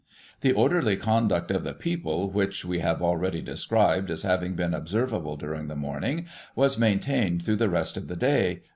"The 0.41 0.53
orderly 0.53 0.97
conduct 0.97 1.51
of 1.51 1.63
the 1.63 1.75
people, 1.75 2.31
which 2.31 2.65
we 2.65 2.79
have 2.79 3.03
already 3.03 3.39
described 3.39 4.09
as 4.09 4.23
having 4.23 4.55
been 4.55 4.73
observable 4.73 5.37
during 5.37 5.67
the 5.67 5.75
morning, 5.75 6.25
was 6.55 6.75
maintained 6.75 7.43
through 7.45 7.57
the 7.57 7.69
rest 7.69 7.97
of 7.97 8.07
the 8.07 8.15
day. 8.15 8.63